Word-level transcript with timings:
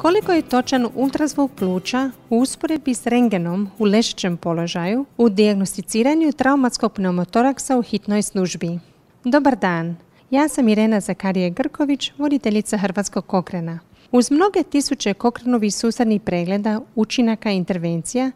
Koliko 0.00 0.32
je 0.32 0.42
točan 0.42 0.88
ultrazvuk 0.94 1.50
pluća 1.52 2.10
u 2.30 2.38
usporedbi 2.38 2.94
s 2.94 3.06
rengenom 3.06 3.70
u 3.78 3.84
ležećem 3.84 4.36
položaju 4.36 5.04
u 5.16 5.28
dijagnosticiranju 5.28 6.32
traumatskog 6.32 6.92
pneumotoraksa 6.92 7.78
u 7.78 7.82
hitnoj 7.82 8.22
službi? 8.22 8.78
Dobar 9.24 9.56
dan, 9.56 9.96
ja 10.30 10.48
sam 10.48 10.68
Irena 10.68 11.00
Zakarije 11.00 11.50
Grković, 11.50 12.12
voditeljica 12.18 12.78
Hrvatskog 12.78 13.26
kokrena. 13.26 13.78
Uz 14.12 14.30
mnoge 14.30 14.62
tisuće 14.62 15.14
kokrenovih 15.14 15.74
susadnih 15.74 16.20
pregleda, 16.22 16.80
učinaka 16.94 17.50
i 17.50 17.56
intervencija, 17.56 18.30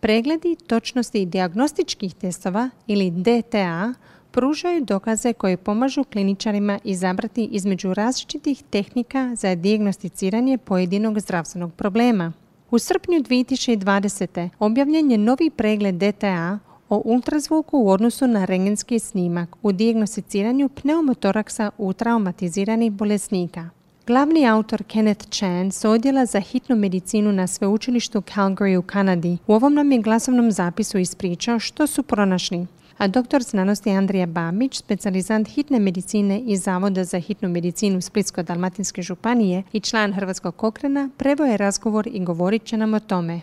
pregledi 0.00 0.56
točnosti 0.66 1.26
dijagnostičkih 1.26 2.14
testova 2.14 2.70
ili 2.86 3.10
DTA 3.10 3.94
pružaju 4.30 4.84
dokaze 4.84 5.32
koje 5.32 5.56
pomažu 5.56 6.04
kliničarima 6.04 6.78
izabrati 6.84 7.44
između 7.44 7.94
različitih 7.94 8.62
tehnika 8.70 9.34
za 9.34 9.54
dijagnosticiranje 9.54 10.58
pojedinog 10.58 11.20
zdravstvenog 11.20 11.74
problema. 11.74 12.32
U 12.70 12.78
srpnju 12.78 13.18
2020. 13.18 14.48
objavljen 14.58 15.10
je 15.10 15.18
novi 15.18 15.50
pregled 15.50 15.94
DTA 15.94 16.58
o 16.88 17.02
ultrazvuku 17.04 17.78
u 17.78 17.90
odnosu 17.90 18.26
na 18.26 18.44
rengenski 18.44 18.98
snimak 18.98 19.56
u 19.62 19.72
dijagnosticiranju 19.72 20.68
pneumotoraksa 20.68 21.70
u 21.78 21.92
traumatiziranih 21.92 22.92
bolesnika. 22.92 23.70
Glavni 24.06 24.48
autor 24.48 24.82
Kenneth 24.82 25.28
Chan 25.30 25.72
s 25.72 25.84
odjela 25.84 26.26
za 26.26 26.40
hitnu 26.40 26.76
medicinu 26.76 27.32
na 27.32 27.46
sveučilištu 27.46 28.20
Calgary 28.20 28.76
u 28.76 28.82
Kanadi 28.82 29.38
u 29.46 29.54
ovom 29.54 29.74
nam 29.74 29.92
je 29.92 29.98
glasovnom 29.98 30.52
zapisu 30.52 30.98
ispričao 30.98 31.58
što 31.58 31.86
su 31.86 32.02
pronašli 32.02 32.66
a 32.98 33.08
doktor 33.08 33.42
znanosti 33.42 33.90
Andrija 33.90 34.26
Bamić, 34.26 34.78
specijalizant 34.78 35.48
hitne 35.48 35.78
medicine 35.78 36.40
iz 36.40 36.62
Zavoda 36.62 37.04
za 37.04 37.20
hitnu 37.20 37.48
medicinu 37.48 38.00
Splitsko-Dalmatinske 38.00 39.02
županije 39.02 39.62
i 39.72 39.80
član 39.80 40.12
Hrvatskog 40.12 40.56
kokrena, 40.56 41.10
prevoje 41.16 41.56
razgovor 41.56 42.08
i 42.12 42.24
govorit 42.24 42.64
će 42.64 42.76
nam 42.76 42.94
o 42.94 43.00
tome. 43.00 43.40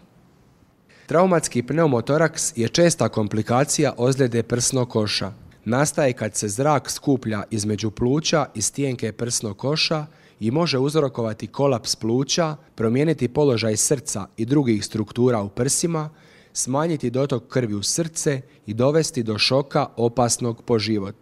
Traumatski 1.06 1.64
pneumotoraks 1.64 2.58
je 2.58 2.68
česta 2.68 3.10
komplikacija 3.10 3.94
ozljede 3.98 4.44
prsnog 4.44 4.90
koša. 4.90 5.32
Nastaje 5.66 6.14
kad 6.14 6.36
se 6.36 6.48
zrak 6.48 6.92
skuplja 6.92 7.44
između 7.52 7.92
pluća 7.92 8.46
i 8.54 8.62
stijenke 8.62 9.12
prsnog 9.12 9.58
koša 9.58 10.06
i 10.40 10.52
može 10.52 10.78
uzrokovati 10.78 11.48
kolaps 11.48 11.96
pluća, 11.96 12.56
promijeniti 12.76 13.28
položaj 13.28 13.78
srca 13.78 14.28
i 14.38 14.46
drugih 14.46 14.86
struktura 14.86 15.42
u 15.42 15.50
prsima, 15.50 16.10
smanjiti 16.56 17.10
dotok 17.10 17.48
krvi 17.48 17.74
u 17.74 17.84
srce 17.84 18.42
i 18.66 18.74
dovesti 18.74 19.24
do 19.24 19.38
šoka 19.38 19.88
opasnog 19.98 20.62
po 20.62 20.80
život. 20.80 21.16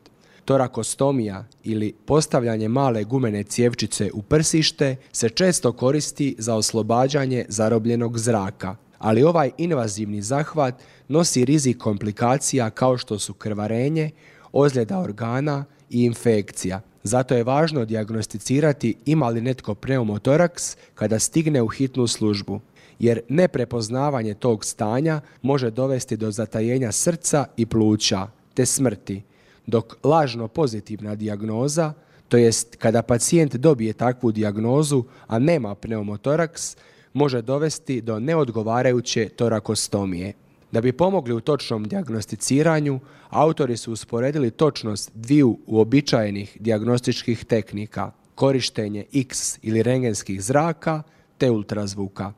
Torakostomija 0.45 1.45
ili 1.63 1.93
postavljanje 2.05 2.67
male 2.67 3.03
gumene 3.03 3.43
cjevčice 3.43 4.09
u 4.13 4.21
prsište 4.21 4.95
se 5.11 5.29
često 5.29 5.71
koristi 5.71 6.35
za 6.37 6.55
oslobađanje 6.55 7.45
zarobljenog 7.49 8.19
zraka, 8.19 8.75
ali 8.99 9.23
ovaj 9.23 9.51
invazivni 9.57 10.21
zahvat 10.21 10.75
nosi 11.07 11.45
rizik 11.45 11.77
komplikacija 11.77 12.69
kao 12.69 12.97
što 12.97 13.19
su 13.19 13.33
krvarenje, 13.33 14.11
ozljeda 14.51 14.99
organa 14.99 15.65
i 15.89 16.03
infekcija. 16.03 16.81
Zato 17.03 17.35
je 17.35 17.43
važno 17.43 17.85
dijagnosticirati 17.85 18.95
ima 19.05 19.29
li 19.29 19.41
netko 19.41 19.75
pneumotoraks 19.75 20.77
kada 20.95 21.19
stigne 21.19 21.61
u 21.61 21.67
hitnu 21.67 22.07
službu 22.07 22.61
jer 22.99 23.21
neprepoznavanje 23.29 24.33
tog 24.33 24.65
stanja 24.65 25.21
može 25.41 25.71
dovesti 25.71 26.17
do 26.17 26.31
zatajenja 26.31 26.91
srca 26.91 27.45
i 27.57 27.65
pluća 27.65 28.27
te 28.53 28.65
smrti, 28.65 29.21
dok 29.67 29.95
lažno 30.03 30.47
pozitivna 30.47 31.15
dijagnoza, 31.15 31.93
to 32.29 32.37
jest 32.37 32.75
kada 32.75 33.01
pacijent 33.01 33.55
dobije 33.55 33.93
takvu 33.93 34.31
dijagnozu, 34.31 35.03
a 35.27 35.39
nema 35.39 35.75
pneumotoraks, 35.75 36.75
može 37.13 37.41
dovesti 37.41 38.01
do 38.01 38.19
neodgovarajuće 38.19 39.29
torakostomije. 39.29 40.33
Da 40.71 40.81
bi 40.81 40.91
pomogli 40.91 41.33
u 41.33 41.39
točnom 41.39 41.87
dijagnosticiranju, 41.87 42.99
autori 43.29 43.77
su 43.77 43.91
usporedili 43.91 44.51
točnost 44.51 45.11
dviju 45.13 45.57
uobičajenih 45.67 46.57
dijagnostičkih 46.59 47.45
tehnika, 47.45 48.11
korištenje 48.35 49.05
X 49.13 49.59
ili 49.61 49.83
rengenskih 49.83 50.41
zraka 50.41 51.03
te 51.37 51.51
ultrazvuka. 51.51 52.33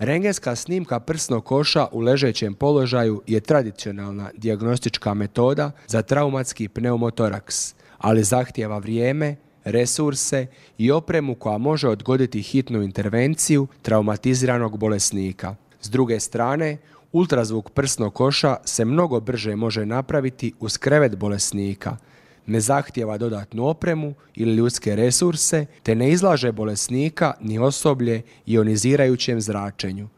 Rengenska 0.00 0.56
snimka 0.56 1.00
prsnog 1.00 1.44
koša 1.44 1.86
u 1.92 2.00
ležećem 2.00 2.54
položaju 2.54 3.22
je 3.26 3.40
tradicionalna 3.40 4.30
dijagnostička 4.36 5.14
metoda 5.14 5.70
za 5.86 6.02
traumatski 6.02 6.68
pneumotoraks, 6.68 7.74
ali 7.98 8.24
zahtjeva 8.24 8.78
vrijeme, 8.78 9.36
resurse 9.64 10.46
i 10.78 10.90
opremu 10.90 11.34
koja 11.34 11.58
može 11.58 11.88
odgoditi 11.88 12.42
hitnu 12.42 12.82
intervenciju 12.82 13.66
traumatiziranog 13.82 14.78
bolesnika. 14.78 15.56
S 15.80 15.90
druge 15.90 16.20
strane, 16.20 16.78
ultrazvuk 17.12 17.70
prsnog 17.70 18.14
koša 18.14 18.56
se 18.64 18.84
mnogo 18.84 19.20
brže 19.20 19.56
može 19.56 19.86
napraviti 19.86 20.52
uz 20.60 20.78
krevet 20.78 21.16
bolesnika– 21.16 21.96
ne 22.50 22.60
zahtjeva 22.60 23.18
dodatnu 23.18 23.66
opremu 23.66 24.14
ili 24.34 24.54
ljudske 24.54 24.96
resurse, 24.96 25.66
te 25.82 25.94
ne 25.94 26.10
izlaže 26.10 26.52
bolesnika 26.52 27.32
ni 27.40 27.58
osoblje 27.58 28.22
ionizirajućem 28.46 29.40
zračenju. 29.40 30.08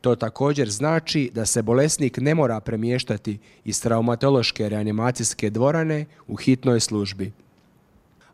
To 0.00 0.16
također 0.16 0.70
znači 0.70 1.30
da 1.34 1.46
se 1.46 1.62
bolesnik 1.62 2.18
ne 2.18 2.34
mora 2.34 2.60
premještati 2.60 3.38
iz 3.64 3.82
traumatološke 3.82 4.68
reanimacijske 4.68 5.50
dvorane 5.50 6.04
u 6.26 6.36
hitnoj 6.36 6.80
službi. 6.80 7.32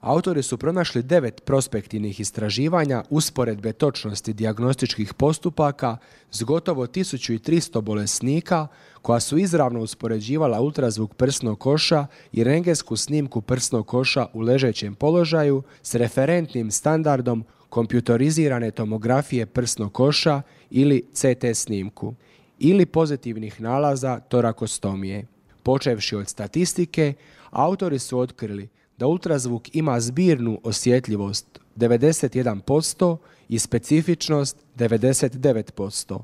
Autori 0.05 0.43
su 0.43 0.59
pronašli 0.59 1.03
devet 1.03 1.45
prospektivnih 1.45 2.21
istraživanja 2.21 3.05
usporedbe 3.11 3.73
točnosti 3.73 4.33
dijagnostičkih 4.33 5.15
postupaka 5.15 5.97
s 6.31 6.43
gotovo 6.43 6.87
1300 6.87 7.81
bolesnika 7.81 8.67
koja 9.03 9.21
su 9.21 9.39
izravno 9.39 9.81
uspoređivala 9.81 10.61
ultrazvuk 10.61 11.15
prsnog 11.15 11.59
koša 11.59 12.07
i 12.33 12.45
rengensku 12.45 12.97
snimku 12.97 13.41
prsnog 13.41 13.87
koša 13.87 14.27
u 14.33 14.41
ležećem 14.41 14.95
položaju 14.95 15.63
s 15.83 15.95
referentnim 15.95 16.71
standardom 16.71 17.45
kompjutorizirane 17.69 18.71
tomografije 18.71 19.47
prsnog 19.47 19.93
koša 19.93 20.43
ili 20.71 21.03
CT 21.13 21.45
snimku 21.55 22.15
ili 22.59 22.87
pozitivnih 22.87 23.61
nalaza 23.61 24.21
torakostomije. 24.21 25.27
Počevši 25.63 26.17
od 26.17 26.29
statistike, 26.29 27.15
autori 27.51 27.99
su 27.99 28.19
otkrili 28.19 28.69
da 28.99 29.07
ultrazvuk 29.07 29.75
ima 29.75 30.01
zbirnu 30.01 30.61
osjetljivost 30.63 31.61
91% 31.77 33.17
i 33.49 33.59
specifičnost 33.59 34.57
99%, 34.77 36.21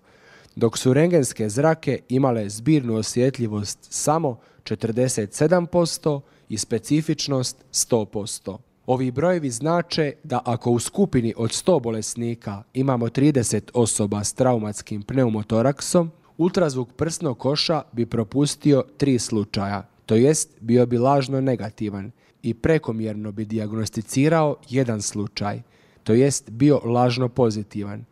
dok 0.56 0.78
su 0.78 0.92
rengenske 0.92 1.48
zrake 1.48 2.00
imale 2.08 2.48
zbirnu 2.48 2.96
osjetljivost 2.96 3.78
samo 3.80 4.38
47% 4.64 6.20
i 6.48 6.58
specifičnost 6.58 7.64
100%. 7.72 8.58
Ovi 8.86 9.10
brojevi 9.10 9.50
znače 9.50 10.12
da 10.24 10.40
ako 10.44 10.70
u 10.70 10.78
skupini 10.78 11.34
od 11.36 11.50
100 11.50 11.80
bolesnika 11.80 12.62
imamo 12.74 13.06
30 13.06 13.60
osoba 13.74 14.24
s 14.24 14.32
traumatskim 14.32 15.02
pneumotoraksom, 15.02 16.10
ultrazvuk 16.38 16.88
prsnog 16.96 17.38
koša 17.38 17.82
bi 17.92 18.06
propustio 18.06 18.84
tri 18.96 19.18
slučaja, 19.18 19.86
to 20.10 20.16
jest 20.16 20.50
bio 20.60 20.86
bi 20.86 20.98
lažno 20.98 21.40
negativan 21.40 22.10
i 22.42 22.54
prekomjerno 22.54 23.32
bi 23.32 23.44
dijagnosticirao 23.44 24.56
jedan 24.68 25.02
slučaj, 25.02 25.62
to 26.04 26.12
jest 26.12 26.50
bio 26.50 26.80
lažno 26.84 27.28
pozitivan. 27.28 28.04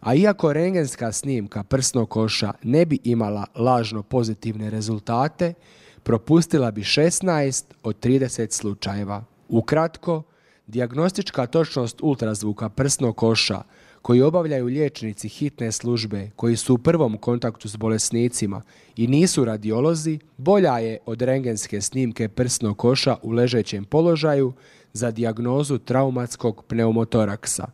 A 0.00 0.14
iako 0.14 0.52
rengenska 0.52 1.12
snimka 1.12 1.62
prsnog 1.62 2.08
koša 2.08 2.52
ne 2.62 2.86
bi 2.86 2.98
imala 3.04 3.46
lažno 3.54 4.02
pozitivne 4.02 4.70
rezultate, 4.70 5.54
propustila 6.02 6.70
bi 6.70 6.80
16 6.80 7.64
od 7.82 8.04
30 8.04 8.52
slučajeva. 8.52 9.24
Ukratko, 9.48 10.22
dijagnostička 10.66 11.46
točnost 11.46 11.98
ultrazvuka 12.02 12.68
prsnog 12.68 13.16
koša 13.16 13.62
koji 14.02 14.22
obavljaju 14.22 14.66
liječnici 14.66 15.28
hitne 15.28 15.72
službe 15.72 16.30
koji 16.36 16.56
su 16.56 16.74
u 16.74 16.78
prvom 16.78 17.18
kontaktu 17.18 17.68
s 17.68 17.76
bolesnicima 17.76 18.62
i 18.96 19.06
nisu 19.06 19.44
radiolozi, 19.44 20.18
bolja 20.36 20.78
je 20.78 20.98
od 21.06 21.22
rengenske 21.22 21.80
snimke 21.80 22.28
prsnog 22.28 22.78
koša 22.78 23.16
u 23.22 23.30
ležećem 23.30 23.84
položaju 23.84 24.52
za 24.92 25.10
dijagnozu 25.10 25.78
traumatskog 25.78 26.64
pneumotoraksa. 26.68 27.66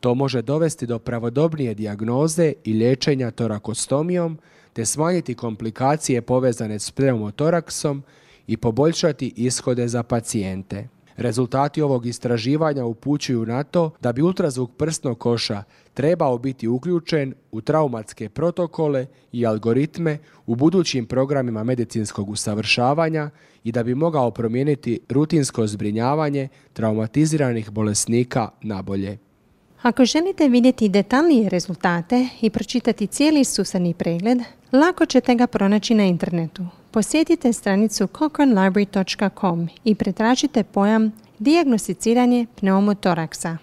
To 0.00 0.14
može 0.14 0.42
dovesti 0.42 0.86
do 0.86 0.98
pravodobnije 0.98 1.74
dijagnoze 1.74 2.52
i 2.64 2.72
liječenja 2.72 3.30
torakostomijom 3.30 4.38
te 4.72 4.86
smanjiti 4.86 5.34
komplikacije 5.34 6.22
povezane 6.22 6.78
s 6.78 6.90
pneumotoraksom 6.90 8.02
i 8.46 8.56
poboljšati 8.56 9.32
ishode 9.36 9.88
za 9.88 10.02
pacijente. 10.02 10.88
Rezultati 11.20 11.82
ovog 11.82 12.06
istraživanja 12.06 12.84
upućuju 12.84 13.46
na 13.46 13.62
to 13.62 13.90
da 14.00 14.12
bi 14.12 14.22
ultrazvuk 14.22 14.70
prsnog 14.76 15.18
koša 15.18 15.62
trebao 15.94 16.38
biti 16.38 16.68
uključen 16.68 17.34
u 17.52 17.60
traumatske 17.60 18.28
protokole 18.28 19.06
i 19.32 19.46
algoritme 19.46 20.18
u 20.46 20.54
budućim 20.54 21.06
programima 21.06 21.64
medicinskog 21.64 22.30
usavršavanja 22.30 23.30
i 23.64 23.72
da 23.72 23.82
bi 23.82 23.94
mogao 23.94 24.30
promijeniti 24.30 25.00
rutinsko 25.08 25.66
zbrinjavanje 25.66 26.48
traumatiziranih 26.72 27.70
bolesnika 27.70 28.48
na 28.62 28.82
bolje. 28.82 29.18
Ako 29.82 30.04
želite 30.04 30.48
vidjeti 30.48 30.88
detaljnije 30.88 31.48
rezultate 31.48 32.28
i 32.40 32.50
pročitati 32.50 33.06
cijeli 33.06 33.44
susani 33.44 33.94
pregled, 33.94 34.38
lako 34.72 35.06
ćete 35.06 35.34
ga 35.34 35.46
pronaći 35.46 35.94
na 35.94 36.04
internetu. 36.04 36.66
Posjetite 36.90 37.52
stranicu 37.52 38.06
cochranelibrary.com 38.18 39.68
i 39.84 39.94
pretražite 39.94 40.64
pojam 40.64 41.12
dijagnosticiranje 41.38 42.46
pneumotoraksa. 42.60 43.56